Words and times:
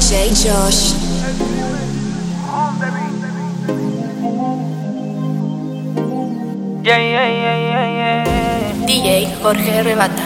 DJ 0.00 0.32
Josh. 0.32 0.96
Yeah, 6.82 6.96
yeah, 6.96 7.28
yeah, 7.28 7.56
yeah, 7.68 7.86
yeah. 8.00 8.86
DJ 8.86 9.28
Jorge 9.42 9.82
Rebata. 9.82 10.24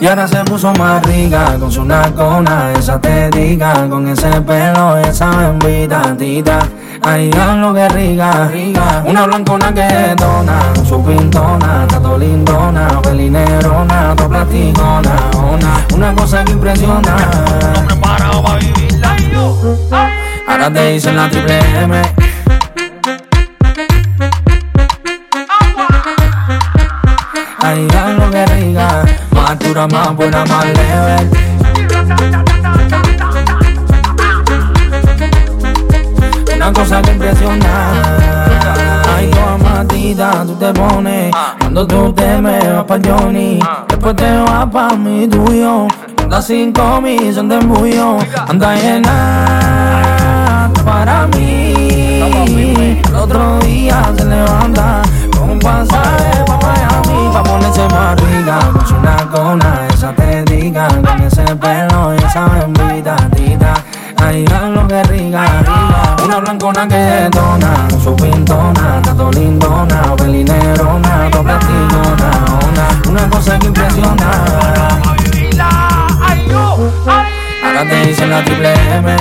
Y 0.00 0.06
ahora 0.06 0.28
se 0.28 0.44
puso 0.44 0.70
más 0.74 1.02
rica 1.06 1.56
con 1.58 1.72
su 1.72 1.86
nacona, 1.86 2.70
esa 2.78 3.00
te 3.00 3.30
diga, 3.30 3.88
con 3.88 4.06
ese 4.08 4.42
pelo, 4.42 4.98
esa 4.98 5.30
bembita 5.30 6.14
tita. 6.18 6.68
Rica, 7.04 8.48
rica. 8.50 9.02
Una 9.04 9.26
blancona 9.26 9.72
que 9.74 10.14
dona, 10.16 10.72
su 10.88 11.04
pintona, 11.04 11.86
tato 11.86 12.16
lindona, 12.16 13.00
pelinerona, 13.02 14.14
to 14.16 14.26
platicona, 14.26 15.30
una, 15.92 16.14
cosa 16.14 16.42
que 16.44 16.52
impresiona. 16.52 17.14
Preparado 17.86 18.42
para 18.42 18.58
vivirla. 18.58 19.16
Ahora 20.48 20.72
te 20.72 20.92
dicen 20.92 21.16
la 21.16 21.28
triple 21.28 21.58
M. 21.82 22.02
Ay, 27.60 27.88
lo 28.18 28.30
que 28.30 28.46
rica, 28.46 29.04
más 29.30 29.58
dura, 29.58 29.86
más 29.88 30.16
buena, 30.16 30.44
más 30.46 30.64
leve. 30.64 30.93
Te 40.72 41.30
Cuando 41.60 41.86
tú 41.86 42.12
te 42.12 42.40
me 42.40 42.58
vas 42.58 42.84
pa' 42.84 42.98
Johnny 43.04 43.58
Después 43.88 44.16
te 44.16 44.38
vas 44.38 44.66
pa' 44.66 44.94
mi 44.96 45.28
tuyo. 45.28 45.86
Anda 46.22 46.40
cinco 46.40 47.00
mil, 47.02 47.34
son 47.34 47.48
de 47.48 47.56
embullo 47.56 48.18
Anda 48.48 48.74
llena 48.74 50.70
para 50.84 51.26
mí. 51.28 51.74
El 53.08 53.14
otro 53.14 53.58
día 53.60 54.02
se 54.16 54.24
levanta 54.24 55.02
Con 55.36 55.50
un 55.50 55.58
pasaje 55.58 56.44
pa' 56.46 56.58
Miami 56.58 57.32
Pa' 57.32 57.42
ponerse 57.42 57.86
rica. 58.26 58.58
Con 58.72 58.86
su 58.86 59.00
nacona, 59.00 59.86
esa 59.92 60.14
te 60.14 60.44
diga 60.44 60.88
Con 60.88 61.22
ese 61.22 61.44
pelo 61.56 62.14
y 62.14 62.24
esa 62.24 62.46
bembita 62.46 63.16
tita. 63.34 63.74
Ay, 64.16 64.46
lo 64.46 64.86
que 64.88 65.02
rica. 65.04 65.44
Una 66.24 66.38
blancona 66.38 66.88
que 66.88 66.96
detona, 66.96 67.63
Ahora 77.84 78.02
te 78.02 78.08
dicen 78.08 78.30
la 78.30 78.42
triple 78.44 78.72
M. 78.72 79.16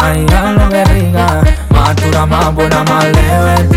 Ay, 0.00 0.26
lo 0.58 0.68
que 0.68 0.84
rica, 0.84 1.40
más 1.70 1.96
dura, 1.96 2.26
más 2.26 2.54
buena, 2.54 2.84
más 2.84 3.04
leve. 3.04 3.68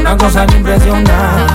Una 0.00 0.16
cosa 0.16 0.46
que 0.46 0.56
impresiona. 0.56 1.46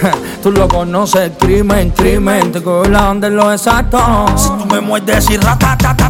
Tú 0.42 0.50
lo 0.50 0.66
conoces, 0.66 1.32
crimen, 1.38 1.90
crimen, 1.90 2.50
te 2.50 2.62
cojo 2.62 2.88
la 2.88 3.10
onda 3.10 3.28
en 3.28 3.36
lo 3.36 3.52
exacto. 3.52 4.26
Si 4.36 4.48
tú 4.48 4.64
me 4.66 4.80
muerdes 4.80 5.28
y 5.30 5.36
que 5.36 6.09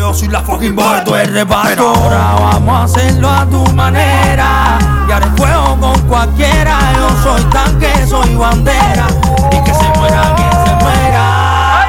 yo 0.00 0.14
soy 0.14 0.28
la 0.28 0.40
fucking 0.40 0.74
boy, 0.74 1.04
tú 1.04 1.14
eres 1.14 1.30
reparto. 1.30 1.88
Ahora 1.88 2.34
vamos 2.40 2.74
a 2.74 2.84
hacerlo 2.84 3.28
a 3.28 3.44
tu 3.44 3.62
manera. 3.74 4.78
Y 5.06 5.12
haré 5.12 5.26
fuego 5.36 5.76
con 5.78 6.00
cualquiera. 6.08 6.78
Yo 6.96 7.22
soy 7.22 7.42
tanque, 7.50 8.06
soy 8.06 8.34
bandera. 8.34 9.06
Y 9.52 9.62
que 9.62 9.74
se 9.74 9.88
muera 9.98 10.34
quien 10.36 10.50
se 10.50 10.74
muera. 10.82 11.86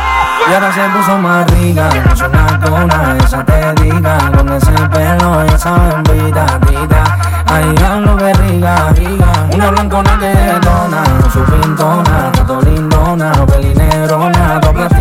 Y 0.49 0.53
ahora 0.53 0.73
se 0.73 0.81
puso 0.89 1.17
más 1.19 1.49
rica, 1.51 1.89
con 2.03 2.17
su 2.17 2.27
nacona, 2.27 3.15
esa 3.23 3.45
te 3.45 3.81
diga, 3.81 4.17
con 4.35 4.49
ese 4.51 4.71
pelo, 4.91 5.43
esa 5.43 5.71
bembita 5.71 6.59
tita. 6.67 7.17
Ay, 7.45 7.73
lo 8.01 8.17
que 8.17 8.33
rica, 8.33 8.89
rica. 8.93 9.47
Una 9.53 9.69
blancona 9.71 10.19
que 10.19 10.33
dona, 10.61 11.03
su 11.31 11.39
pintona, 11.45 12.31
tato 12.33 12.61
lindona, 12.61 13.31
pelinerona, 13.45 14.59
to 14.59 14.73
platicona, 14.73 15.00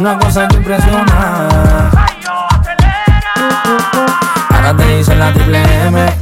una, 0.00 0.18
cosa 0.18 0.48
que 0.48 0.56
impresiona. 0.56 1.90
Ahora 4.50 4.76
te 4.76 4.96
dicen 4.96 5.18
la 5.18 5.32
triple 5.32 5.86
M. 5.86 6.19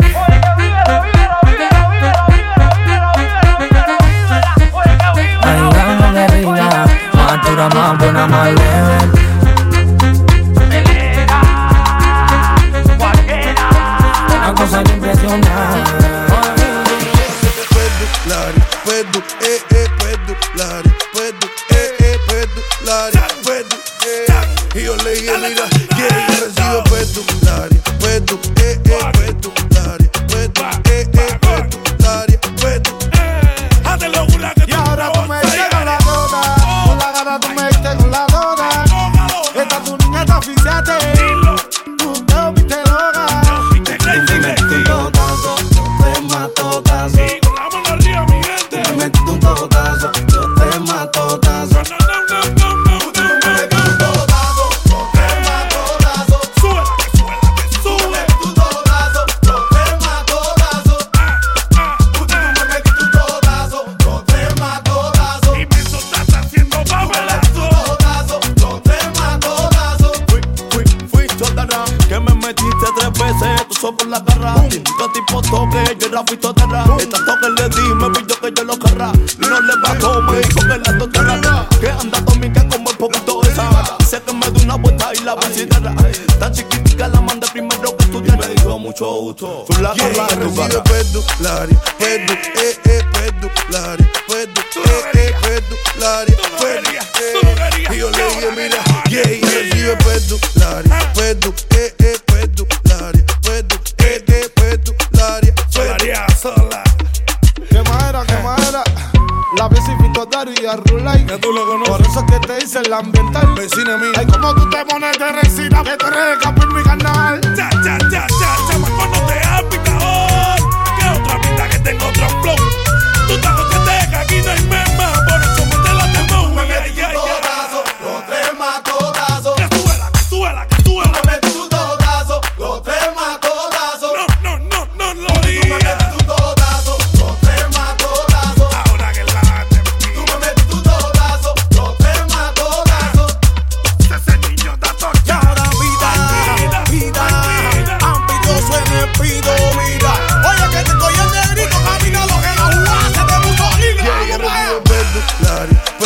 que 78.52 78.60
yo 78.60 78.64
lo 78.64 78.74
Y 78.74 79.46
no 79.46 79.60
le 79.60 79.74
bajó, 79.82 80.22
me 80.22 80.38
dijo 80.38 80.60
que 80.60 80.78
la 80.78 80.98
tocara 80.98 81.68
Que 81.80 81.90
anda 81.90 82.20
dominga 82.20 82.66
como 82.68 82.90
el 82.90 82.96
poquito 82.96 83.42
esa 83.42 83.96
Dice 83.98 84.22
que 84.22 84.32
me 84.32 84.50
dio 84.50 84.64
una 84.64 84.76
vuelta 84.76 85.10
y 85.14 85.24
la 85.24 85.34
considera 85.34 85.94
Tan 86.38 86.52
chiquitica 86.52 87.08
la 87.08 87.20
mandé 87.20 87.46
primero 87.52 87.96
que 87.96 88.04
estudiar. 88.04 88.38
Me 88.38 88.46
dijo 88.48 88.78
mucho 88.78 89.06
gusto, 89.06 89.64
tú 89.68 89.82
la 89.82 89.92
Y 89.94 89.98
cara 89.98 90.82
pedulari, 90.84 91.76
pedu, 91.98 92.32
eh, 92.32 92.87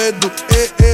medo, 0.02 0.32
ei, 0.50 0.64
eh, 0.64 0.84
ei. 0.84 0.90
Eh. 0.90 0.91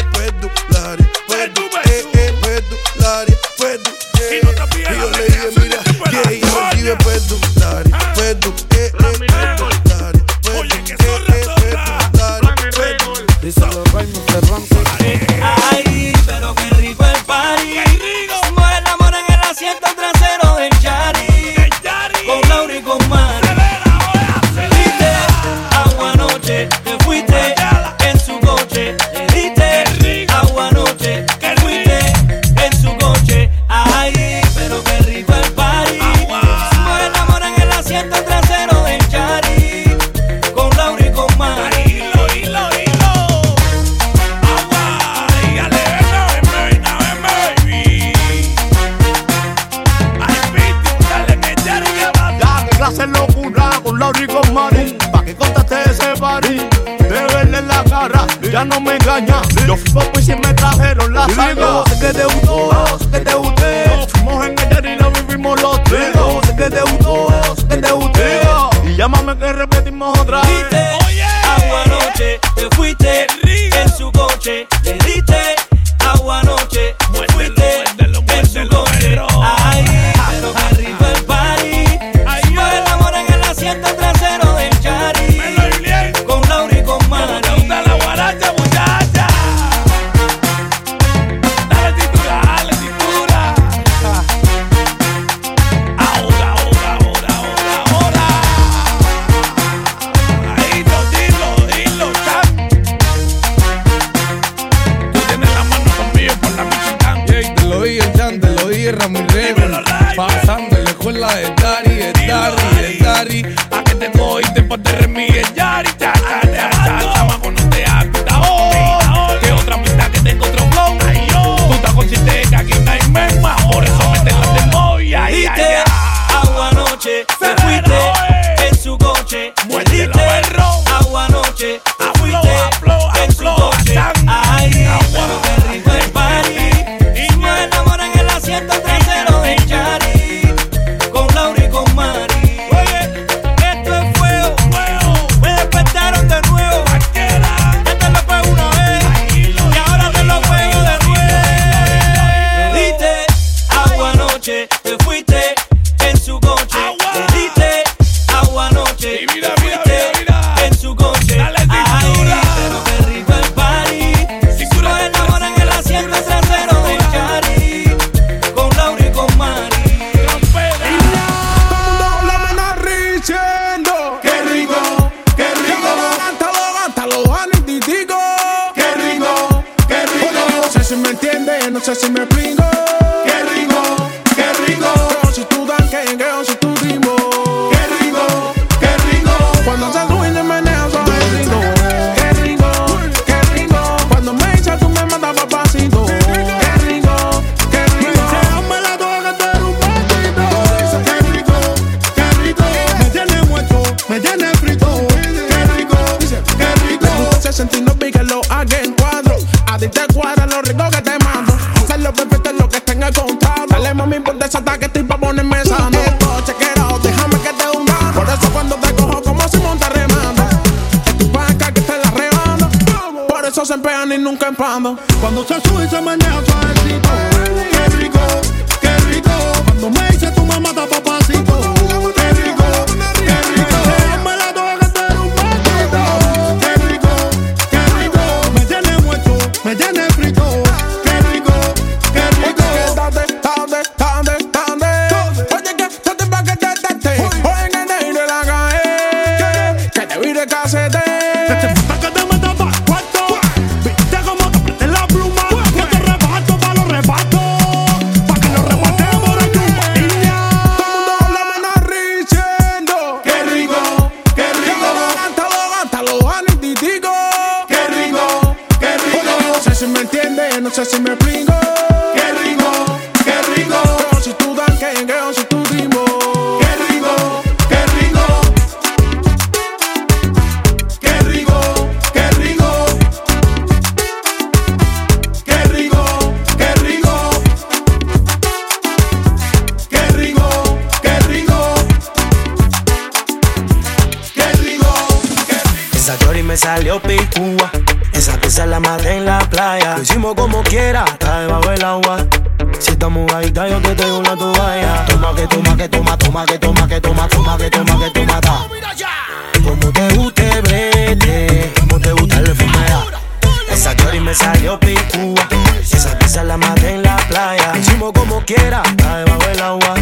Salió 314.39 314.79
picúa. 314.79 315.49
Esa 315.81 316.17
pieza 316.19 316.45
la 316.45 316.57
maté 316.57 316.95
en 316.95 317.03
la 317.03 317.17
playa. 317.29 317.73
Hicimos 317.77 318.13
como 318.13 318.41
quiera, 318.45 318.83
está 318.87 319.19
debajo 319.19 319.47
del 319.49 319.63
agua. 319.63 319.95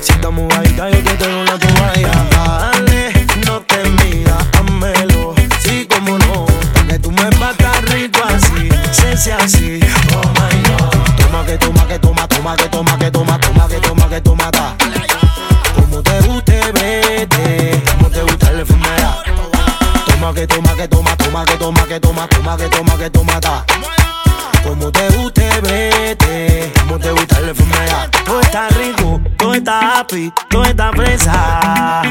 Si 0.00 0.12
estamos 0.12 0.52
ahí, 0.54 0.74
yo 0.76 1.02
te 1.02 1.14
traigo 1.16 1.40
una 1.40 1.58
toalla. 1.58 2.12
Dale, 2.30 3.26
no 3.46 3.60
te 3.62 3.82
midas, 3.90 4.46
házmelo. 4.54 5.34
Sí, 5.64 5.86
como 5.86 6.18
no. 6.18 6.46
Que 6.88 6.98
tú 6.98 7.10
me 7.10 7.28
batas 7.40 7.82
rico 7.90 8.20
así. 8.24 8.68
Se 8.92 9.32
así. 9.32 9.80
Oh 10.14 10.28
my 10.38 10.56
god. 10.68 11.16
Toma 11.16 11.44
que 11.44 11.58
toma 11.58 11.86
que 11.86 11.98
toma, 11.98 12.28
toma 12.28 12.56
que 12.56 12.68
toma 12.68 12.98
que 12.98 13.10
toma, 13.10 13.38
toma 13.38 13.68
que 13.68 13.80
toma 13.80 14.08
que 14.08 14.20
toma, 14.20 14.50
ta. 14.50 14.76
Como 15.74 16.02
te 16.02 16.20
guste, 16.22 16.60
vete. 16.72 17.82
Como 17.92 18.08
te 18.10 18.22
gusta 18.22 18.50
el 18.50 18.60
enfermedad. 18.60 19.18
Toma 20.06 20.34
que 20.34 20.46
toma 20.46 20.74
que 20.74 20.88
toma, 20.88 21.16
toma 21.16 21.44
que 21.44 21.56
toma 21.56 21.84
que 21.86 22.00
toma, 22.00 22.28
toma 22.28 22.56
que 22.56 22.68
toma 22.68 22.96
que 22.98 23.10
toma, 23.10 23.40
ta. 23.40 23.71
Todo 30.48 30.64
está 30.64 30.92
fresa. 30.92 32.02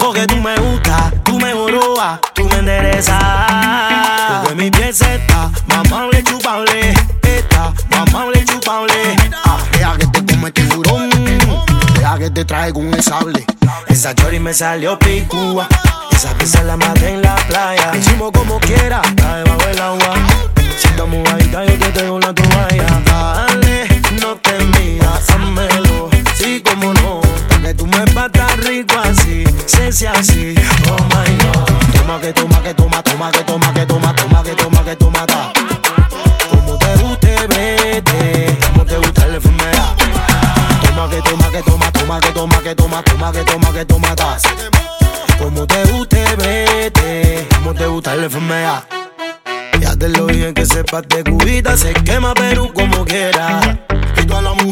Porque 0.00 0.26
tú 0.26 0.36
me 0.36 0.56
gustas, 0.56 1.12
tú 1.22 1.38
me 1.38 1.52
jorobas, 1.52 2.18
tú 2.34 2.48
me 2.48 2.58
enderezas. 2.58 3.22
Porque 4.42 4.54
mi 4.56 4.70
piel 4.70 4.88
está 4.88 5.50
mamable, 5.66 6.22
chupable. 6.24 6.94
Está 7.22 7.72
mamable, 7.90 8.44
chupable. 8.44 9.16
Ah, 9.44 9.58
deja 9.72 9.96
que 9.96 10.06
te 10.06 10.34
come 10.34 10.50
tiburón. 10.50 11.10
Deja 11.94 12.18
que 12.18 12.30
te 12.30 12.44
traigo 12.44 12.80
un 12.80 13.00
sable. 13.00 13.44
Esa 13.86 14.14
chori 14.16 14.40
me 14.40 14.52
salió 14.52 14.98
picúa. 14.98 15.68
Esa 16.10 16.34
pieza 16.34 16.62
la 16.64 16.76
maté 16.76 17.10
en 17.10 17.22
la 17.22 17.36
playa. 17.36 17.92
Hicimos 17.96 18.32
como 18.32 18.58
quiera, 18.58 19.00
está 19.04 19.36
debajo 19.36 19.64
del 19.66 19.80
agua. 19.80 20.23
Así. 29.94 29.98
Se 29.98 30.00
sea 30.00 30.12
así. 30.12 30.54
Oh 30.88 30.96
my 31.04 31.36
god. 31.44 31.94
Toma 31.94 32.20
que 32.20 32.32
toma 32.32 32.62
que 32.62 32.74
toma, 32.74 33.02
toma 33.02 33.30
que 33.30 33.44
toma 33.44 33.74
que 33.74 33.86
toma, 33.86 34.14
toma 34.14 34.42
que 34.42 34.54
toma 34.54 34.84
que 34.84 34.96
toma, 34.96 35.26
ta. 35.26 35.52
Como 36.50 36.78
te 36.78 36.96
guste, 36.96 37.46
vete. 37.48 38.58
Como 38.66 38.84
te 38.84 38.96
gusta 38.96 39.26
el 39.26 39.34
enfermedad. 39.36 39.96
Toma 40.82 41.10
que 41.10 41.22
toma 41.22 41.50
que 41.50 41.62
toma, 41.62 41.92
toma 41.92 42.20
que 42.20 42.32
toma 42.32 42.62
que 42.62 42.74
toma, 42.74 43.02
toma 43.02 43.32
que 43.32 43.44
toma 43.44 43.72
que 43.72 43.84
toma, 43.84 44.16
ta. 44.16 44.38
Como 45.38 45.66
te 45.66 45.84
guste, 45.84 46.24
vete. 46.36 47.48
Como 47.54 47.74
te 47.74 47.86
gusta 47.86 48.14
el 48.14 48.24
enfermedad. 48.24 48.84
Ya 49.80 49.96
te 49.96 50.08
lo 50.08 50.26
dije 50.26 50.54
que 50.54 50.66
sepas 50.66 51.02
de 51.08 51.24
cubita, 51.24 51.76
se 51.76 51.92
quema 51.92 52.34
Perú 52.34 52.72
como 52.74 53.04
quiera. 53.04 53.78
Y 54.16 54.26
todas 54.26 54.42
las 54.42 54.63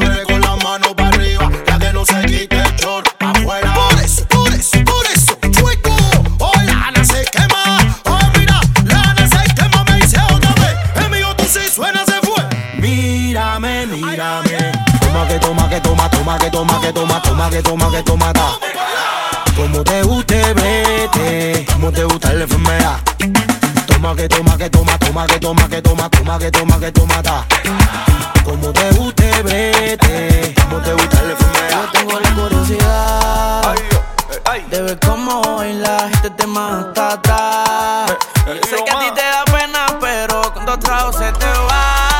toma, 16.22 16.38
toma 16.38 16.38
que 16.38 16.50
toma 16.50 16.80
que 16.80 16.92
toma, 16.92 17.22
toma 17.22 17.50
que 17.50 17.62
toma 17.62 17.90
que 17.90 18.02
toma, 18.02 18.32
ta. 18.32 18.58
Como 19.56 19.82
te 19.82 20.02
guste, 20.02 20.54
vete. 20.54 21.66
Como 21.72 21.90
te 21.90 22.04
gusta 22.04 22.32
la 22.32 22.44
enfermedad. 22.44 22.98
Toma 23.86 24.14
que 24.14 24.28
toma 24.28 24.56
que 24.56 24.70
toma, 24.70 24.98
toma 24.98 25.26
que 25.26 25.38
toma 25.40 25.68
que 25.68 25.82
toma, 25.82 26.08
toma 26.10 26.38
que 26.38 26.50
toma 26.50 26.78
que 26.78 26.92
toma, 26.92 27.22
ta. 27.22 27.44
Como 28.44 28.72
te 28.72 28.90
guste, 28.92 29.42
vete. 29.42 30.54
Como 30.62 30.78
te 30.80 30.92
gusta 30.92 31.22
la 31.22 31.32
enfermedad. 31.32 31.84
Yo 31.84 31.98
tengo 31.98 32.20
la 32.20 32.30
curiosidad 32.34 33.74
de 34.70 34.82
ver 34.82 34.98
cómo 35.00 35.56
bailas 35.56 36.10
este 36.12 36.30
tema 36.30 36.80
hasta 36.80 37.12
atrás. 37.12 38.16
Yo 38.46 38.54
sé 38.54 38.84
que 38.84 38.90
a 38.90 38.98
ti 39.00 39.10
te 39.14 39.22
da 39.22 39.44
pena, 39.46 39.98
pero 40.00 40.52
con 40.54 40.64
dos 40.64 40.78
tragos 40.78 41.16
se 41.16 41.32
te 41.32 41.46
va. 41.46 42.11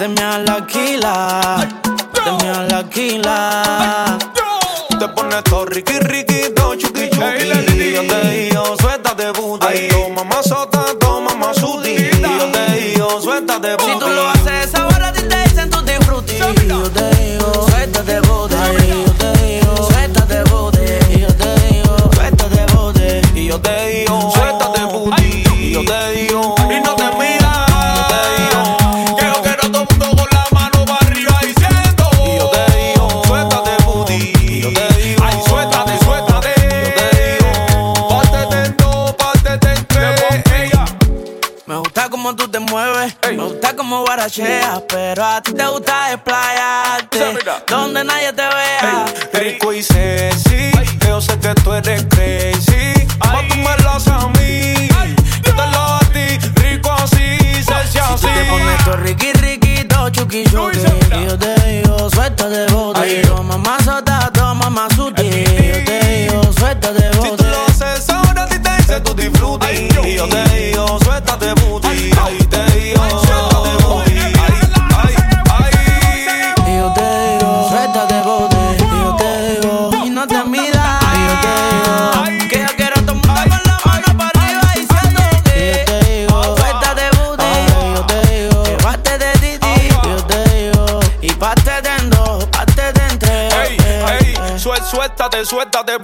Te 0.00 0.08
meas 0.08 0.40
la 0.46 0.66
quila, 0.66 1.68
no 1.84 2.38
te 2.38 2.44
meas 2.44 2.72
la 2.72 2.88
quila. 2.88 4.18
Te 4.98 5.08
pones 5.08 5.44
todo 5.44 5.66
riqui, 5.66 5.98
riquito, 5.98 6.74
chuki, 6.76 7.10
chuki. 7.10 7.92
Yo 7.92 8.06
te 8.06 8.30
digo, 8.30 8.76
suéltate, 8.80 9.30
booty. 9.32 9.88
Toma 9.90 10.24
más 10.24 10.46
sota, 10.48 10.79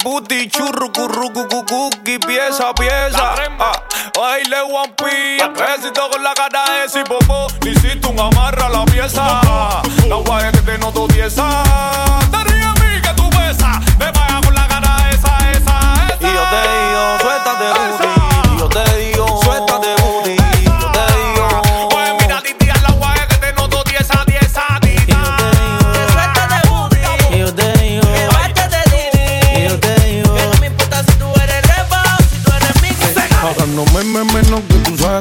booty, 0.07 0.47
churru, 0.47 0.89
curru, 0.89 1.29
cucu, 1.33 1.65
cuqui, 1.65 2.17
pieza, 2.19 2.73
pieza. 2.73 3.35
Ah, 3.59 3.83
baile 4.15 4.61
one 4.61 4.93
piece, 4.95 5.49
besito 5.49 6.09
con 6.09 6.23
la 6.23 6.33
cara 6.33 6.63
de 6.63 6.85
ese 6.85 7.03
popó. 7.03 7.47
Le 7.61 7.71
hiciste 7.71 8.07
un 8.07 8.17
amarra 8.17 8.67
a 8.67 8.69
la 8.69 8.85
pieza. 8.85 9.41
La 10.07 10.15
guaya 10.15 10.51
que 10.51 10.59
te 10.59 10.77
noto 10.77 11.07
tiesa. 11.07 11.45
Te 12.31 12.43
ríes 12.45 12.65
a 12.65 12.73
mí 12.81 13.01
que 13.01 13.13
tú 13.15 13.29
besas. 13.37 13.79
Me 13.99 14.09
vaya 14.11 14.39
con 14.45 14.55
la 14.55 14.65
cara 14.67 15.09
esa, 15.11 15.33
esa, 15.51 15.75
esa. 16.09 16.27
Y 16.27 16.33
yo 16.35 16.43
te 16.53 16.61
digo, 16.71 17.26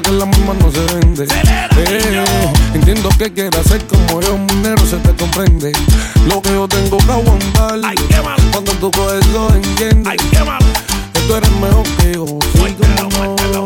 que 0.03 0.09
tú 0.09 0.13
la 0.15 0.27
misma 0.27 0.55
no 0.55 0.71
se 0.71 0.81
vende. 0.95 1.27
Eh, 1.77 2.25
entiendo 2.75 3.09
que 3.19 3.33
quieras 3.33 3.67
ser 3.67 3.85
como 3.87 4.21
yo, 4.21 4.37
minero, 4.37 4.85
se 4.87 4.97
te 4.97 5.15
comprende. 5.15 5.73
Lo 6.29 6.43
que 6.43 6.51
yo 6.51 6.69
tengo 6.69 6.99
que 6.99 7.13
aguantar. 7.13 7.81
Cuando 8.53 8.73
tú 8.73 8.91
coges 8.91 9.27
lo 9.29 9.55
entiendes. 9.55 10.15
Que 11.13 11.21
tú 11.21 11.35
eres 11.35 11.51
mejor 11.53 11.83
que 11.99 12.15
yo. 12.15 12.27
Sí, 12.27 12.77
como 12.79 13.37
no. 13.53 13.65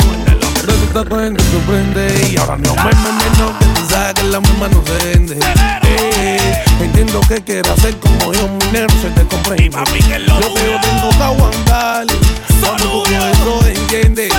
estás 0.86 1.04
cogiendo 1.08 1.42
sorprende. 1.44 2.28
Y 2.30 2.36
ahora 2.36 2.56
no 2.58 2.74
me 2.74 2.82
menos 2.82 3.56
que 3.58 3.66
tú 3.80 3.88
sabes 3.88 4.14
que 4.14 4.22
la 4.24 4.40
misma 4.40 4.68
no 4.68 4.82
se 4.84 5.06
vende. 5.06 5.38
Eh, 5.84 6.64
entiendo 6.80 7.20
que 7.28 7.42
quieras 7.42 7.78
hacer 7.78 7.96
como 7.96 8.32
yo, 8.32 8.48
mi 8.48 8.72
negro 8.72 8.94
se 9.00 9.10
te 9.10 9.24
comprende. 9.26 9.76
que 10.08 10.18
lo 10.20 10.38
que 10.38 10.64
yo 10.66 10.80
tengo 10.80 11.10
que 11.10 11.22
aguantar. 11.22 12.06
Cuando 12.60 12.84
tú 12.84 13.02
con 13.02 13.14
eso 13.14 13.66
entiendes. 13.66 14.32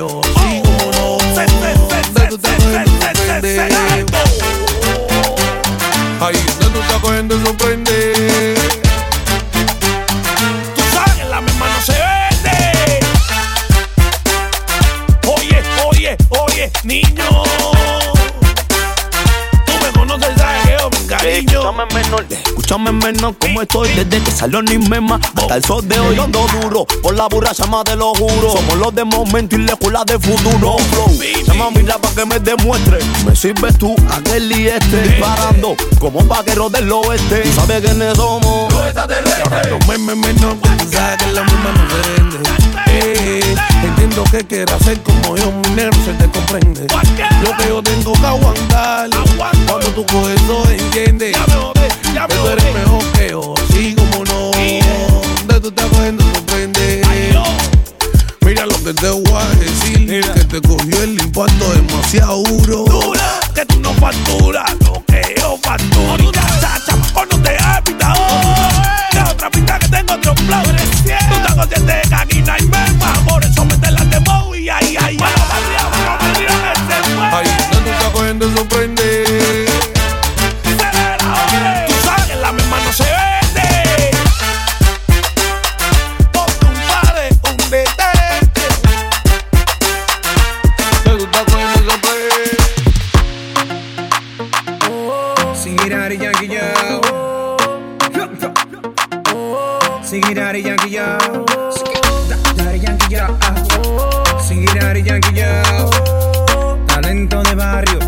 Yo, 0.00 0.20
sí 0.24 0.62
como 0.64 0.86
no. 0.92 1.18
Tú 1.18 1.34
se, 1.34 1.44
cogiendo 6.18 6.68
tú 6.70 6.80
estás 6.80 7.00
sorprende. 7.44 7.59
Escúchame 22.70 22.92
menor 22.92 23.34
como 23.38 23.62
estoy. 23.62 23.88
Desde 23.94 24.22
que 24.22 24.30
salió 24.30 24.62
ni 24.62 24.78
mema 24.78 25.18
hasta 25.36 25.56
el 25.56 25.64
sol 25.64 25.86
de 25.88 25.98
hoy 25.98 26.18
ando 26.18 26.46
duro 26.62 26.86
por 27.02 27.14
la 27.14 27.26
burra 27.26 27.52
llama 27.52 27.82
te 27.84 27.96
lo 27.96 28.14
juro. 28.14 28.52
Somos 28.52 28.76
los 28.76 28.94
de 28.94 29.04
momento 29.04 29.56
y 29.56 29.64
la 29.64 29.72
escuela 29.72 30.04
de 30.04 30.18
futuro. 30.18 30.76
Flow 30.78 31.18
llama 31.46 31.70
mi 31.70 31.82
rap 31.82 32.00
para 32.00 32.14
que 32.14 32.26
me 32.26 32.38
demuestre. 32.38 32.98
Me 33.26 33.34
sirves 33.34 33.76
tú 33.78 33.96
aquel 34.10 34.52
y 34.52 34.68
este. 34.68 35.02
Disparando 35.02 35.74
como 35.98 36.24
vaquero 36.24 36.70
del 36.70 36.90
oeste. 36.92 37.40
Tú 37.40 37.52
sabes 37.54 37.80
quiénes 37.80 38.16
somos 38.16 38.72
No 38.72 39.78
me 39.88 39.98
me 39.98 40.14
menos 40.14 40.54
que 40.54 40.68
tú 40.68 40.90
sabes 40.92 41.16
que 41.18 41.32
la 41.32 41.42
misma 41.42 41.72
no 41.72 41.90
se 41.90 42.10
vende. 42.12 42.50
Eh, 42.92 43.54
entiendo 43.84 44.24
que 44.30 44.44
quieras 44.44 44.80
hacer 44.80 45.00
como 45.02 45.36
yo, 45.36 45.50
mi 45.52 45.70
negro 45.70 45.98
se 46.04 46.12
te 46.14 46.30
comprende. 46.30 46.86
Lo 47.42 47.56
que 47.56 47.68
yo 47.68 47.82
tengo 47.82 48.12
que 48.12 48.26
aguantar. 48.26 49.10
Cuando 49.66 49.86
tú 49.88 50.06
coges 50.06 50.40
eso 50.40 50.70
entiendes. 50.70 51.36
Ya 52.14 52.26
tú 52.26 52.48
eres 52.48 52.74
mejor 52.74 53.04
que 53.12 53.30
yo, 53.30 53.54
sí 53.72 53.94
como 53.94 54.24
no. 54.24 54.50
De 54.50 55.60
tú 55.60 55.68
estás 55.68 55.86
cogiendo 55.86 56.24
sorprende. 56.34 57.02
Mira 58.42 58.66
lo 58.66 58.82
que 58.82 58.92
te 58.94 59.10
voy 59.10 59.32
a 59.32 59.46
decir. 59.56 60.22
Que 60.34 60.44
te 60.44 60.60
cogió 60.60 61.02
el 61.02 61.20
impacto 61.22 61.72
demasiado 61.72 62.42
duro. 62.42 62.84
Dura, 62.84 63.40
que 63.54 63.64
tú 63.66 63.80
no 63.80 63.92
facturas 63.94 64.70
lo 64.84 65.04
que 65.06 65.34
yo 65.38 65.58
facturo. 65.62 66.32
Chacha, 66.32 66.96
o 67.14 67.24
no 67.26 67.42
te 67.42 67.56
has 67.56 67.80
pintado. 67.82 68.20
Que 69.12 69.18
otra 69.20 69.50
pinta 69.50 69.78
que 69.78 69.88
tengo 69.88 70.14
otro 70.14 70.34
flow. 70.34 70.62
Tú 70.64 71.34
estás 71.36 71.54
consciente 71.54 72.00
que 72.08 72.14
aquí 72.14 72.42
no 72.42 72.52
hay 72.52 72.62
merma. 72.62 73.12
Por 73.28 73.44
eso 73.44 73.64
mete 73.64 73.90
la 73.90 74.04
demo 74.06 74.54
y 74.54 74.68
ay, 74.68 74.96
ay, 75.00 75.16
ay. 75.20 75.39
Singirari 100.30 100.62
Yankee 100.62 100.90
Yo. 100.90 101.18
Daddy 102.54 102.78
Yankee 102.78 103.14
Yo. 103.16 103.36
Yankee 105.02 105.40
Yo. 105.40 105.90
Talento 106.86 107.42
de 107.42 107.54
barrio. 107.56 107.98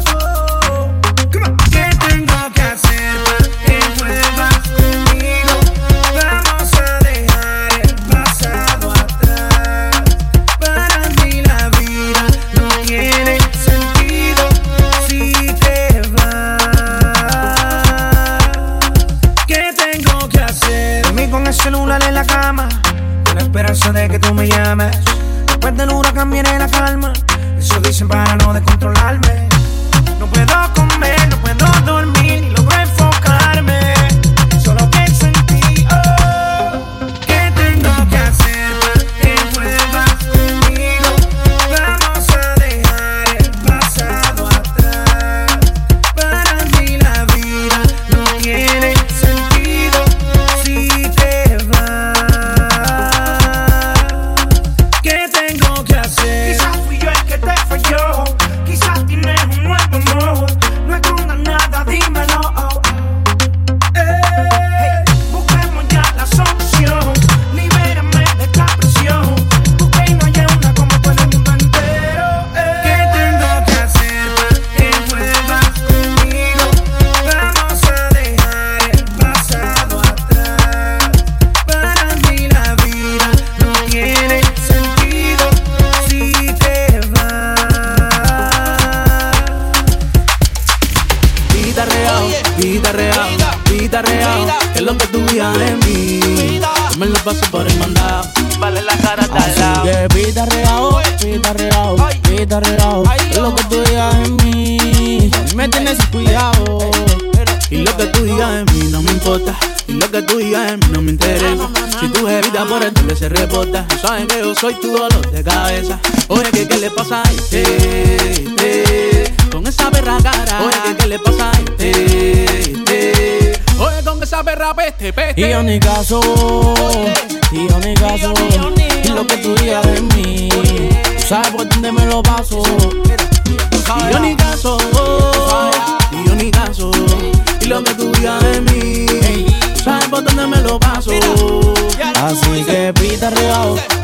Soy 114.63 114.75
tu 114.75 114.93
dolor 114.93 115.29
de 115.33 115.43
cabeza. 115.43 115.99
Oye, 116.29 116.49
¿qué, 116.53 116.69
qué 116.69 116.79
le 116.79 116.89
pasa 116.93 117.21
a 117.25 117.31
este? 117.33 117.63
este? 117.63 119.35
Con 119.51 119.67
esa 119.67 119.91
perra 119.91 120.19
cara. 120.23 120.63
Oye, 120.63 120.77
¿qué, 120.85 120.97
qué 120.99 121.07
le 121.09 121.19
pasa 121.19 121.51
a 121.51 121.53
este? 121.59 122.71
este? 122.71 123.61
Oye, 123.81 124.05
con 124.05 124.23
esa 124.23 124.45
perra 124.45 124.73
peste, 124.73 125.13
peste. 125.13 125.41
Y 125.41 125.51
yo 125.51 125.65
ni 125.65 125.81
caso, 125.81 126.21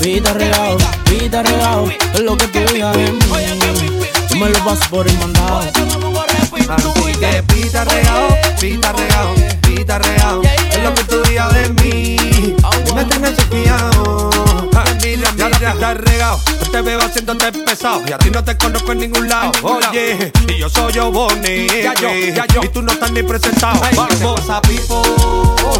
pita 0.00 0.32
regao, 0.32 0.76
pita 1.04 1.42
regao, 1.42 1.88
es 2.14 2.20
lo 2.20 2.36
que 2.36 2.46
tú 2.48 2.58
digas 2.72 2.96
de 2.96 3.12
mí, 3.12 3.18
yo 4.30 4.36
me 4.36 4.50
lo 4.50 4.58
paso 4.64 4.84
por 4.90 5.08
el 5.08 5.18
mandado. 5.18 5.60
Así 6.68 7.12
que 7.18 7.42
pita 7.44 7.84
regao, 7.84 8.28
pita 8.60 8.92
regao, 8.92 9.34
pita 9.62 9.98
regao. 9.98 10.42
Es 10.42 10.82
lo 10.82 10.94
que 10.94 11.04
tú 11.04 11.22
digas 11.22 11.52
de 11.54 11.68
mí. 11.82 12.16
Me 12.94 13.04
tengas 13.04 13.36
chequeado. 13.36 13.97
Ja, 15.88 15.94
Ya 15.94 15.94
Cada 15.94 15.94
está 15.94 15.94
regado, 15.94 16.40
yo 16.60 16.70
te 16.70 16.82
veo 16.82 17.00
haciéndote 17.00 17.52
pesado. 17.52 18.02
Y 18.06 18.12
a 18.12 18.18
ti 18.18 18.30
no 18.30 18.44
te 18.44 18.56
conozco 18.56 18.92
en 18.92 18.98
ningún 18.98 19.28
lado. 19.28 19.52
Oye, 19.62 20.32
y 20.48 20.58
yo 20.58 20.68
soy 20.68 20.92
yo, 20.92 21.10
Bonnie. 21.10 21.66
Ya 21.82 21.94
yo, 21.94 22.08
ya 22.34 22.46
yo. 22.46 22.60
Y 22.62 22.68
tú 22.68 22.82
no 22.82 22.92
estás 22.92 23.10
ni 23.12 23.22
presentado. 23.22 23.80
Vamos 23.96 24.50
a 24.50 24.60
Pipo. 24.62 25.02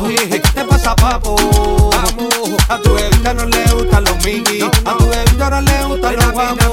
¿Qué 0.08 0.40
te 0.40 0.64
pasa, 0.64 0.96
papo? 0.96 1.36
Vamos. 1.36 2.28
A 2.68 2.78
tu 2.78 2.94
bebita 2.94 3.34
no 3.34 3.44
le 3.46 3.64
gustan 3.72 4.04
los 4.04 4.24
mini. 4.24 4.62
A 4.62 4.96
tu 4.96 5.08
bebita 5.08 5.50
no 5.50 5.60
le 5.60 5.84
gustan 5.84 6.16
los 6.16 6.32
guapos. 6.32 6.68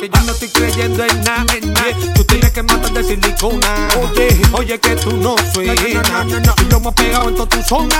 Que 0.00 0.08
yo 0.08 0.20
no 0.24 0.32
estoy 0.32 0.48
creyendo 0.48 1.04
en 1.04 1.24
nada, 1.24 1.44
en 1.54 1.72
nada. 1.72 1.86
Tú 2.14 2.24
tienes 2.24 2.50
que 2.52 2.62
matar 2.62 2.92
de 2.92 3.04
silicona. 3.04 3.88
Oye, 4.00 4.40
oye, 4.52 4.78
que 4.80 4.96
tú 4.96 5.16
no 5.16 5.36
suenas. 5.52 5.76
Y 5.78 6.64
lo 6.64 6.76
hemos 6.78 6.94
pegado 6.94 7.28
en 7.28 7.34
toda 7.36 7.48
tu 7.48 7.62
zona. 7.62 7.96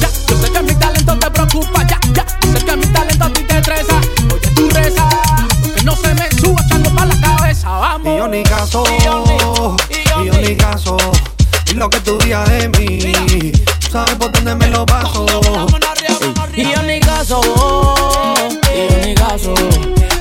Ya, 0.00 0.08
yo 0.28 0.36
sé 0.36 0.52
que 0.52 0.62
mi 0.62 0.74
talento 0.74 1.18
te 1.18 1.30
preocupa, 1.30 1.86
ya, 1.86 1.98
ya. 2.12 2.24
Yo 2.42 2.58
sé 2.58 2.64
que 2.64 2.76
mi 2.76 2.86
talento 2.86 3.24
a 3.24 3.30
ti 3.30 3.42
te 3.42 3.58
estresa. 3.58 3.87
Oye, 4.32 4.50
tú 4.54 4.68
reza, 4.70 5.08
que 5.74 5.82
no 5.84 5.94
se 5.96 6.14
me 6.14 6.30
suba 6.40 6.60
echando 6.66 6.90
pa' 6.94 7.06
la 7.06 7.20
cabeza, 7.20 7.68
vamos. 7.70 8.08
Y 8.14 8.16
yo 8.18 8.28
ni 8.28 8.42
caso, 8.42 8.84
Y 8.98 9.04
yo 9.04 9.24
ni- 9.26 9.34
y 9.34 10.04
yo 10.08 10.22
y 10.22 10.26
yo 10.26 10.32
ni 10.34 10.48
ni- 10.48 10.56
caso. 10.56 10.96
Y 11.70 11.74
lo 11.74 11.88
que 11.90 12.00
tú 12.00 12.18
digas 12.18 12.48
de 12.50 12.68
mí, 12.70 13.52
tú 13.80 13.90
sabes 13.92 14.14
por 14.16 14.32
dónde 14.32 14.54
me 14.54 14.68
lo 14.68 14.86
paso. 14.86 15.26
Y 16.54 16.62
yo 16.72 16.82
ni 16.82 16.98
caso, 17.00 17.40
y 18.74 18.90
yo 18.90 19.06
ni 19.06 19.14
caso. 19.14 19.54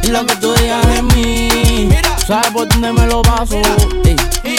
Y 0.03 0.07
lo 0.07 0.25
que 0.25 0.35
tú 0.35 0.53
digas 0.53 0.85
de 0.87 1.01
mí, 1.03 1.89
sabes 2.27 2.51
por 2.51 2.67
dónde 2.67 2.91
me 2.93 3.07
lo 3.07 3.21
paso. 3.21 3.57
Y 4.43 4.57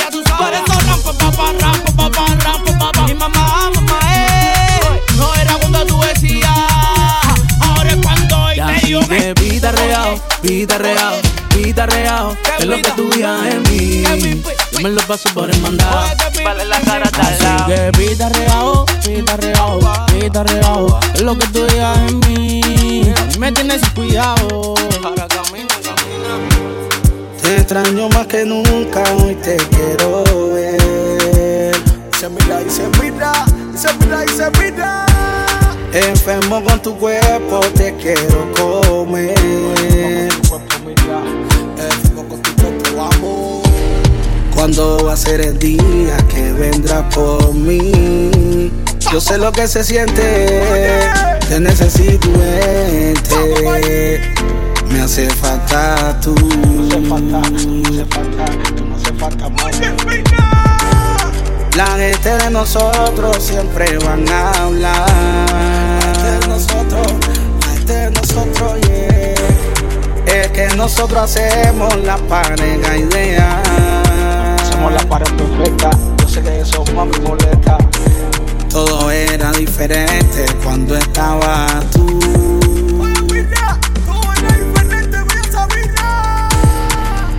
que 9.61 9.73
real, 9.73 10.21
vida 11.53 11.87
real. 11.87 12.39
Es 12.59 12.67
lo 12.67 12.77
que 12.77 12.91
tú 12.93 13.11
digas 13.11 13.43
de 13.43 13.59
mí. 13.71 14.05
Yo 14.73 14.81
me 14.81 14.91
lo 14.91 15.01
paso 15.03 15.29
por 15.35 15.51
el 15.51 15.61
mandado. 15.61 16.07
vale 16.45 16.65
la 16.65 16.81
cara 16.81 17.11
Así 17.19 17.65
que 17.67 17.91
vida 17.99 18.29
real, 18.29 18.85
vida 19.05 19.37
real, 19.37 19.79
vida 20.15 20.45
real. 20.45 20.87
Es 21.15 21.23
lo 21.23 21.37
que 21.37 21.47
tú 21.49 21.67
digas 21.67 21.99
de 22.07 22.13
mí. 22.29 23.13
A 23.17 23.25
mí 23.25 23.39
me 23.39 23.53
tienes 23.53 23.81
cuidado. 23.91 24.75
Te 27.43 27.57
extraño 27.57 28.09
más 28.11 28.27
que 28.27 28.45
nunca, 28.45 29.03
hoy 29.17 29.35
te 29.37 29.57
quiero 29.57 30.23
ver. 30.53 31.75
Se 32.19 32.29
mira 32.29 32.61
y 32.63 32.71
se 32.71 32.89
mira, 33.01 33.33
se 33.75 33.93
mira 33.95 34.25
y 34.25 34.29
se 34.29 34.51
mira. 34.51 35.08
Enfermo 35.93 36.63
con 36.63 36.83
tu 36.83 36.97
cuerpo, 36.99 37.61
te 37.75 37.95
quiero 37.97 38.53
comer. 38.55 39.35
Enfermo 41.79 42.29
con 42.29 42.43
tu 42.43 42.55
cuerpo, 42.57 43.09
amor. 43.15 43.63
¿Cuándo 44.55 45.05
va 45.05 45.15
a 45.15 45.17
ser 45.17 45.41
el 45.41 45.59
día 45.59 46.17
que 46.29 46.53
vendrás 46.53 47.15
por 47.15 47.55
mí? 47.55 48.71
Yo 49.11 49.21
sé 49.21 49.39
lo 49.39 49.51
que 49.51 49.67
se 49.67 49.83
siente, 49.83 50.61
te 51.49 51.59
necesito 51.59 52.29
vente. 52.33 54.21
Me 54.91 55.01
hace 55.01 55.31
falta 55.31 56.21
tú. 56.21 56.35
La 61.77 61.87
gente 61.97 62.37
de 62.37 62.51
nosotros 62.51 63.37
siempre 63.41 63.99
van 63.99 64.29
a 64.29 64.51
hablar. 64.65 65.78
De 67.89 68.11
nosotros, 68.11 68.81
yeah. 68.83 69.35
Es 70.27 70.49
que 70.49 70.69
nosotros 70.77 71.23
hacemos 71.23 71.97
la 72.05 72.19
pareja 72.19 72.97
ideal. 72.97 73.63
Hacemos 74.61 74.93
la 74.93 75.09
pareja 75.09 75.35
perfecta. 75.37 75.91
Yo 76.19 76.29
sé 76.29 76.43
que 76.43 76.61
eso 76.61 76.85
mami 76.95 77.19
molesta. 77.21 77.79
Todo 78.69 79.11
era 79.11 79.51
diferente 79.53 80.45
cuando 80.63 80.97
estaba 80.97 81.67
tú. 81.93 82.19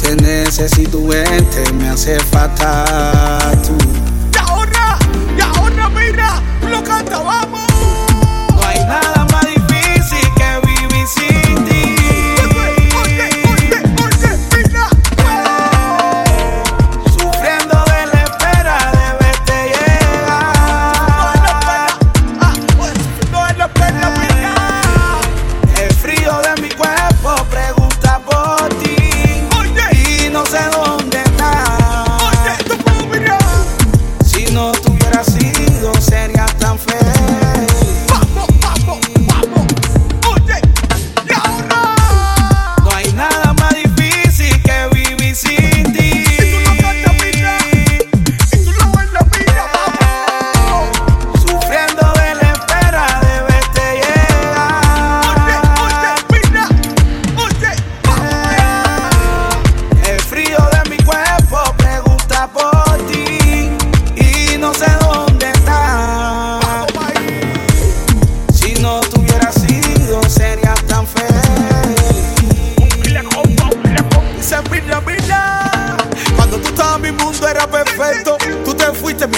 Te 0.02 0.16
necesito 0.16 1.06
verte, 1.06 1.72
me 1.74 1.90
hace 1.90 2.20
falta 2.20 3.40
tú. 3.64 3.78
Y 4.34 4.38
ahora, 4.40 4.98
y 5.38 5.42
ahora 5.42 5.90
mira, 5.90 6.42
lo 6.68 6.84
canta, 6.84 7.20
vamos. 7.20 7.68
No 8.56 8.68
hay 8.68 8.80
nada 8.86 9.19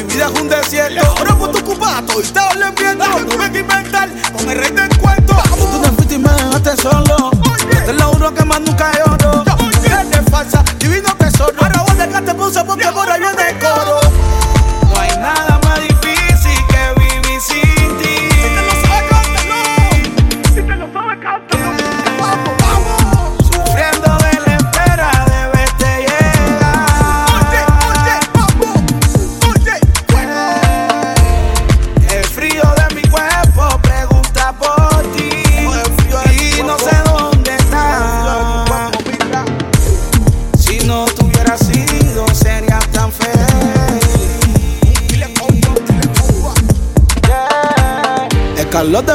mi 0.04 0.14
vida 0.14 0.30
es 0.34 0.40
un 0.40 0.50
desierto. 0.50 1.06
Ahora 1.18 1.36
por 1.36 1.52
tu 1.52 1.64
cubato 1.64 2.22
y 2.22 2.24
te 2.24 2.40
hablen 2.40 2.74
viendo. 2.76 3.06
Tuve 3.06 3.52
que 3.52 3.60
inventar 3.60 4.10
con 4.34 4.50
el 4.50 4.58
rey 4.58 4.72
del 4.72 4.98
cuento. 4.98 5.36
Tú 5.72 5.82
te 5.82 5.90
fuiste 5.92 6.16
y 6.16 6.20
me 6.20 6.30
dejaste 6.30 6.82
solo. 6.82 7.32
Te 7.86 7.94
lo 7.94 8.06
juro 8.14 8.34
que 8.34 8.46
más 8.46 8.62
nunca 8.62 8.92
lloro. 8.98 9.44
Eres 9.86 10.30
falsa, 10.30 10.64
divino 10.80 11.16
tesoro. 11.18 11.54
Ahora 11.60 11.84
voy 11.88 12.00
a 12.00 12.08
dejarte 12.08 12.34
puse 12.34 12.64
porque 12.64 12.88
por 12.88 13.10
ahí 13.10 13.20
viene 13.20 13.50
el 13.50 13.60
coro. 13.60 14.01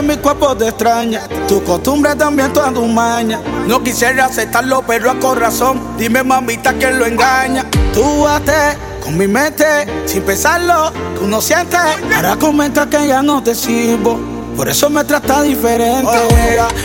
Mi 0.06 0.16
cuerpo 0.18 0.56
te 0.56 0.68
extraña, 0.68 1.22
tu 1.48 1.62
costumbre 1.64 2.14
también 2.14 2.52
tu 2.52 2.60
maña. 2.86 3.40
No 3.66 3.82
quisiera 3.82 4.26
aceptarlo, 4.26 4.82
pero 4.86 5.10
a 5.10 5.18
corazón, 5.18 5.96
dime 5.98 6.22
mamita 6.22 6.74
que 6.74 6.90
lo 6.92 7.06
engaña. 7.06 7.64
Tú 7.92 8.26
haces 8.26 8.76
con 9.02 9.16
mi 9.18 9.26
mente, 9.26 9.64
sin 10.06 10.22
pensarlo, 10.22 10.92
tú 11.18 11.26
no 11.26 11.40
sientes. 11.40 11.80
Ahora 12.14 12.36
comenta 12.36 12.88
que 12.88 13.08
ya 13.08 13.22
no 13.22 13.42
te 13.42 13.54
sirvo. 13.54 14.18
Por 14.56 14.68
eso 14.68 14.88
me 14.88 15.04
trata 15.04 15.42
diferente. 15.42 16.18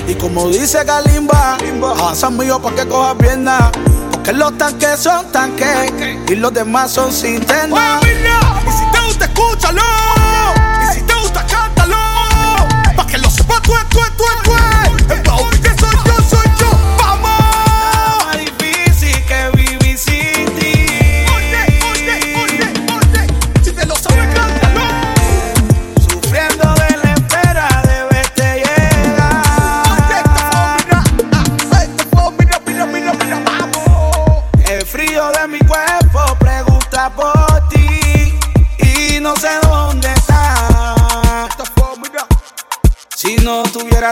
Y 0.08 0.16
como 0.16 0.50
dice 0.50 0.84
Kalimba, 0.86 1.58
avanza 1.82 2.30
mío 2.30 2.60
pa' 2.60 2.74
que 2.74 2.88
coja 2.88 3.16
pierna. 3.16 3.72
Porque 4.12 4.34
los 4.34 4.58
tanques 4.58 5.00
son 5.00 5.32
tanques 5.32 5.94
y 6.28 6.36
los 6.36 6.54
demás 6.54 6.92
son 6.92 7.12
cisternas. 7.12 8.04
Y 8.04 8.72
si 8.72 8.92
te 8.92 9.06
gusta, 9.06 9.26
escúchalo. 9.26 10.21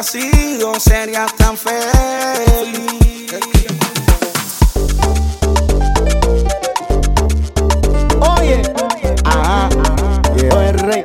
sido, 0.03 0.79
serías 0.79 1.35
tan 1.35 1.57
feliz. 1.57 3.33
Oye, 8.21 8.62
ah, 9.25 9.69
ah, 9.69 10.21
oye, 10.35 10.71
rey. 10.73 11.03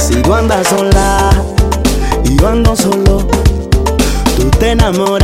Si 0.00 0.22
tú 0.22 0.34
andas 0.34 0.68
sola 0.68 1.30
y 2.24 2.36
yo 2.38 2.48
ando 2.48 2.76
solo, 2.76 3.26
tú 4.36 4.50
te 4.58 4.70
enamoras 4.72 5.17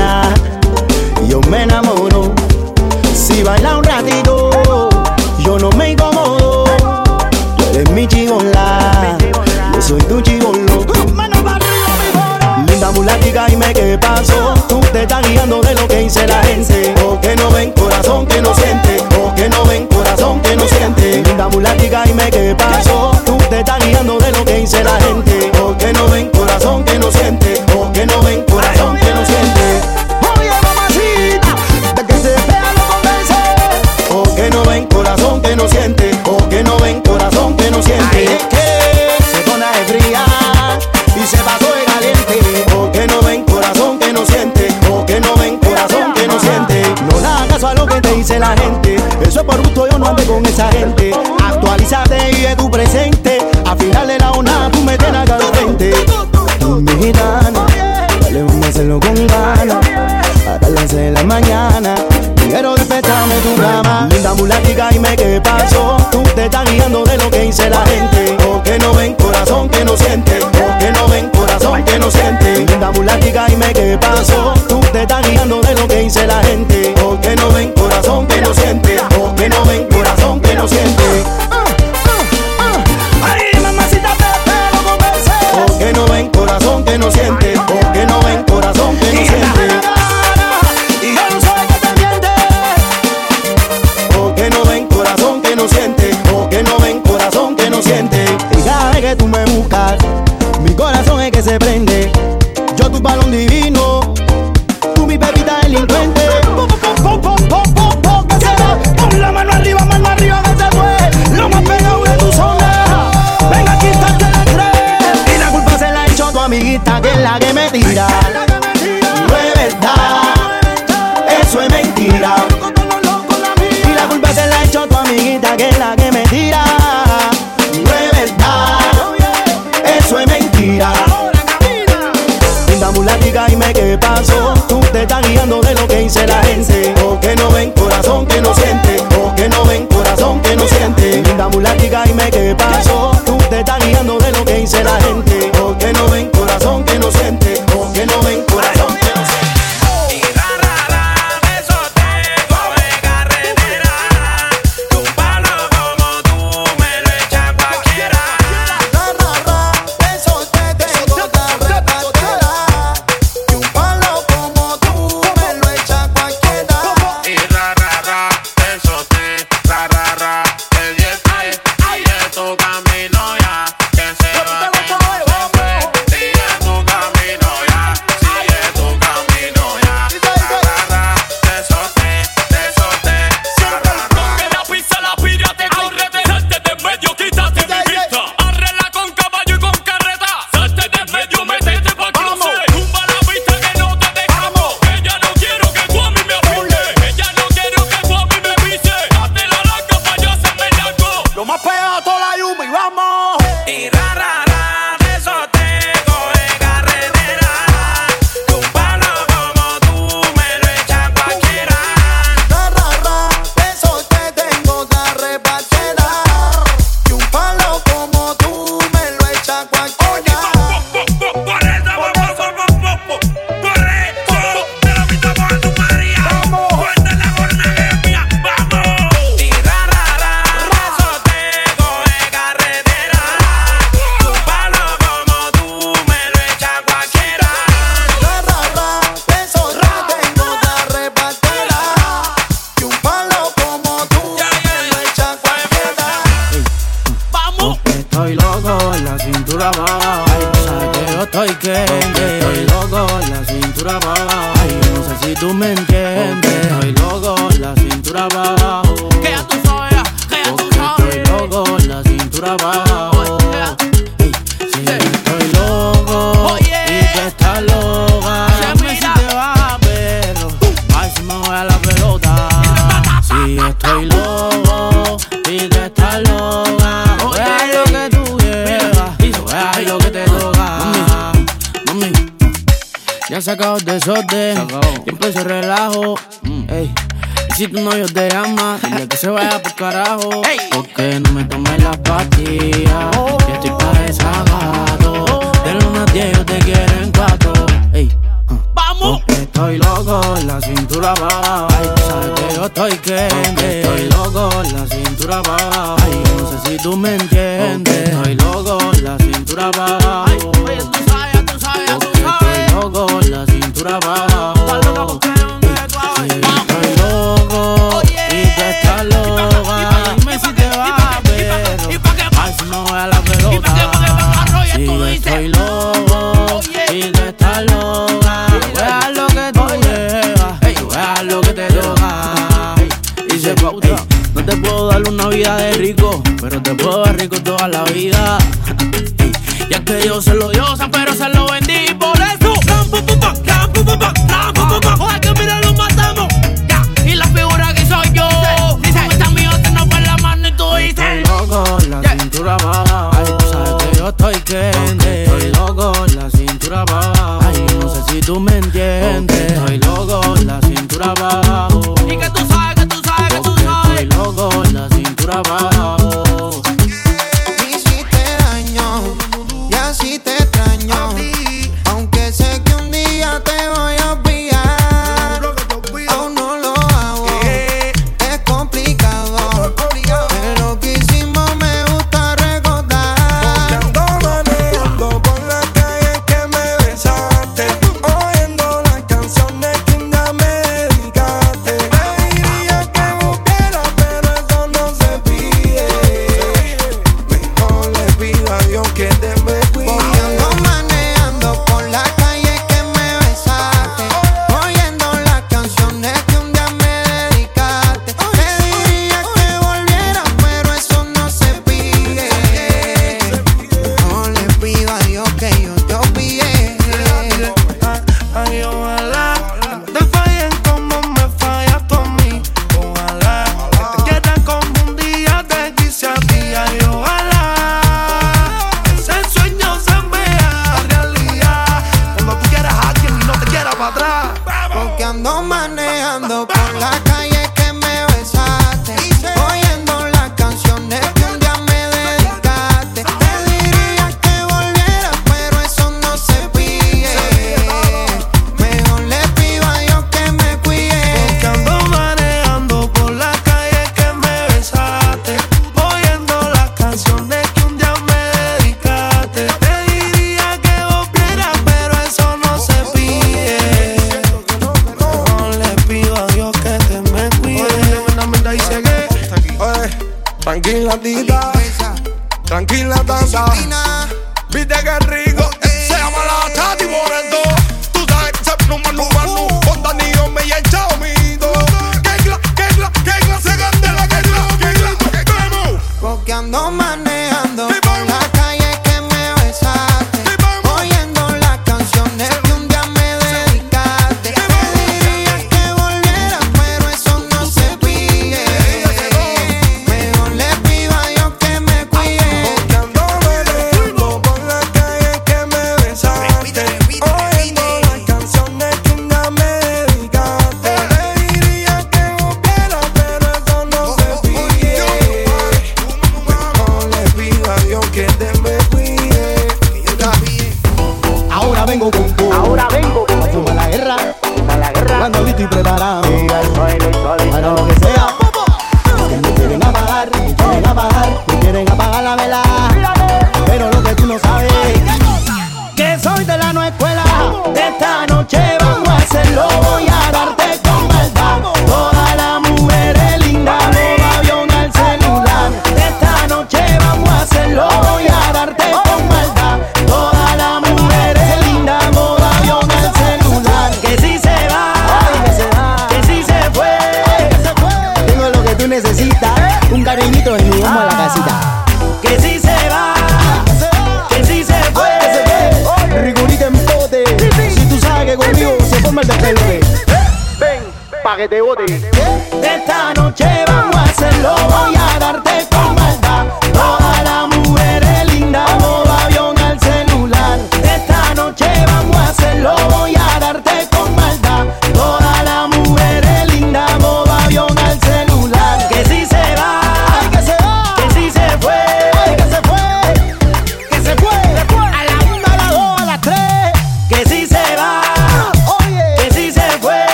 tu 287.74 287.80
novio 287.80 288.06
te 288.06 288.28
ama, 288.34 288.78
dile 288.82 289.08
que 289.08 289.16
se 289.16 289.28
vaya 289.28 289.60
por 289.60 289.74
carajo. 289.74 290.42
Porque 290.70 291.20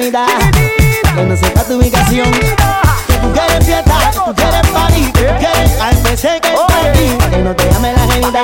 Que 0.00 1.24
no 1.24 1.36
sepa 1.36 1.62
tu 1.64 1.74
ubicación. 1.76 2.30
Que 2.32 3.16
tú 3.20 3.32
quieres 3.34 3.66
fiesta, 3.66 4.10
que 4.10 4.18
tú 4.18 4.34
quieres 4.34 4.66
party, 4.68 5.12
que 5.12 5.24
tú 5.24 5.34
quieres 5.38 5.78
al 5.78 5.96
PC 5.98 6.40
que 6.40 6.54
está. 6.54 7.28
Que 7.28 7.38
no 7.42 7.54
te 7.54 7.70
llame 7.70 7.92
la 7.92 8.00
gente. 8.14 8.38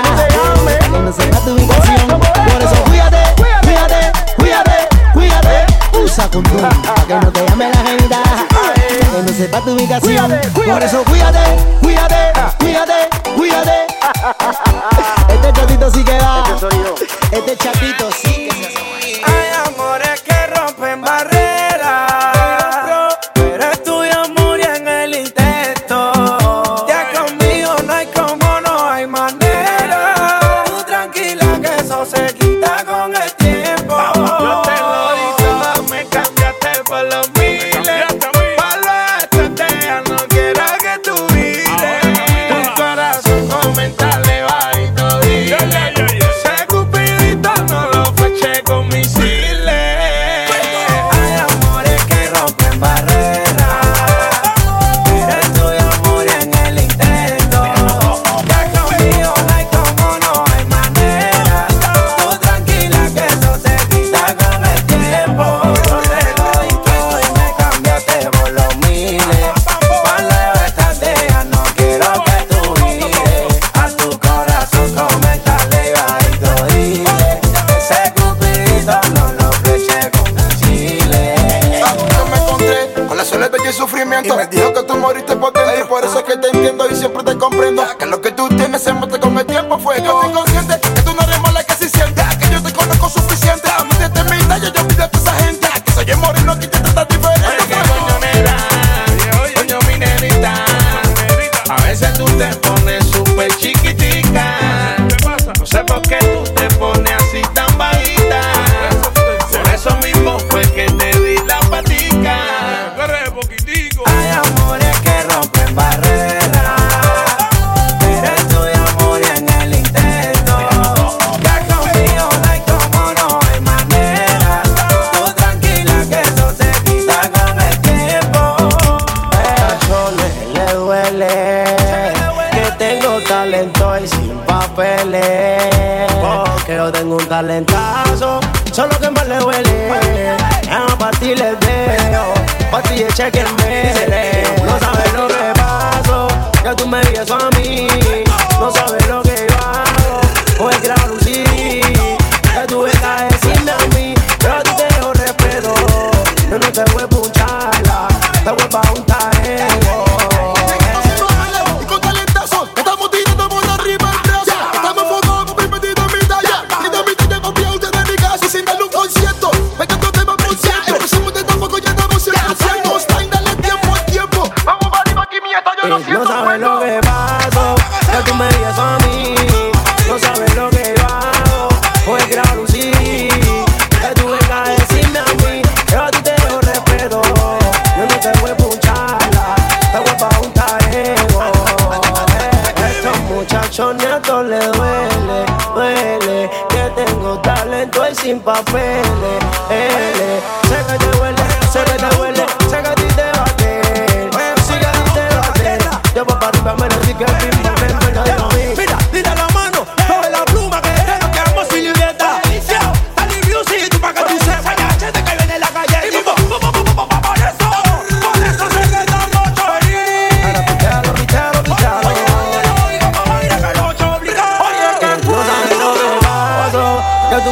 Que 0.80 0.88
no 0.90 1.10
sepa 1.10 1.38
tu 1.40 1.52
ubicación. 1.52 2.20
Por 2.20 2.62
eso 2.62 2.84
cuídate, 2.84 3.22
cuídate, 3.62 4.12
cuídate, 4.36 4.88
cuídate. 5.14 5.66
Usa 5.98 6.28
condón, 6.30 6.68
que 7.08 7.14
no 7.14 7.32
te 7.32 7.46
llame 7.48 7.70
la 7.70 7.80
gente. 7.88 8.16
Que 9.14 9.22
no 9.22 9.28
sepa 9.28 9.60
tu 9.62 9.70
ubicación. 9.72 10.38
Por 10.52 10.82
eso 10.82 11.04
cuídate, 11.04 11.40
cuídate, 11.80 12.32
cuídate, 12.58 13.08
cuídate. 13.34 13.86
Este 15.28 15.52
chatito 15.52 15.90
sí 15.90 16.04
que 16.04 16.18
va. 16.18 16.44
Este, 17.32 17.38
este 17.38 17.56
chatito. 17.56 18.05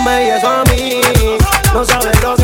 me 0.05 0.27
y 0.27 0.31
a. 0.31 0.65
No 1.73 1.85
sabes 1.85 2.23
lo 2.23 2.44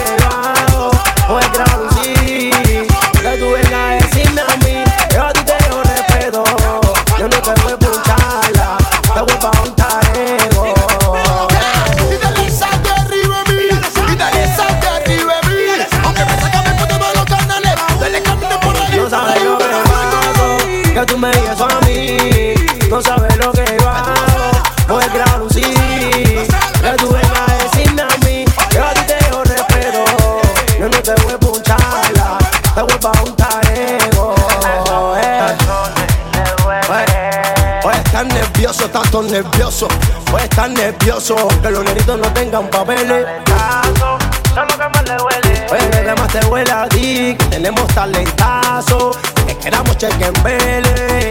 estar 40.61 40.71
nervioso, 40.71 41.49
que 41.63 41.71
los 41.71 41.85
neritos 41.85 42.19
no 42.19 42.29
tengan 42.35 42.69
papeles. 42.69 43.25
Caso, 43.47 44.19
eso 44.45 44.79
que 44.79 44.89
más 44.89 45.09
le 45.09 45.17
duele. 45.17 45.67
Pues 45.69 45.85
que 45.85 46.15
más 46.15 46.29
te 46.29 46.47
huele 46.47 46.71
a 46.71 46.89
ti, 46.89 47.37
que 47.39 47.45
tenemos 47.47 47.87
talentazo, 47.89 49.13
que 49.47 49.57
queramos 49.57 49.97
cheque 49.97 50.27
en 50.27 50.43
vele. 50.43 51.31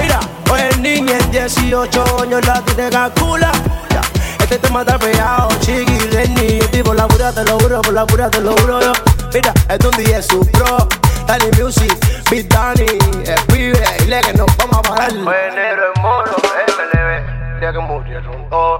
Mira, 0.00 0.18
pues 0.46 0.76
niña 0.78 1.16
en 1.18 1.30
18 1.30 2.22
años 2.22 2.44
la 2.44 2.60
tiene 2.62 2.90
calcula. 2.90 3.52
Ya, 3.90 4.00
Este 4.40 4.58
tema 4.58 4.80
está 4.80 4.98
pegado, 4.98 5.48
chiqui, 5.60 6.08
Lenny. 6.10 6.58
Estoy 6.58 6.82
por 6.82 6.96
la 6.96 7.06
pura, 7.06 7.32
te 7.32 7.44
lo 7.44 7.58
juro, 7.60 7.80
por 7.82 7.92
la 7.92 8.04
pura, 8.06 8.30
te 8.30 8.40
lo 8.40 8.52
juro 8.56 8.80
yo. 8.80 8.92
Mira, 9.32 9.54
es 9.68 9.84
un 9.84 10.04
día 10.04 10.20
su 10.20 10.40
pro, 10.50 10.88
Dani 11.26 11.50
Music, 11.62 11.94
Big 12.28 12.48
Danny, 12.48 12.98
el 13.26 13.40
pibe, 13.46 13.80
dile 14.00 14.20
que 14.22 14.32
nos 14.32 14.48
vamos 14.56 14.78
a 14.78 14.82
parar. 14.82 15.12
Fue 15.22 15.50
negro 15.54 15.92
en 15.94 16.02
mono, 16.02 16.32
MLB, 16.32 17.29
día 17.60 17.72
que 17.72 17.78
murieron 17.78 18.48
todos. 18.48 18.79